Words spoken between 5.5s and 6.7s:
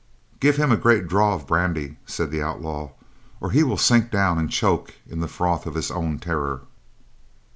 of his own terror."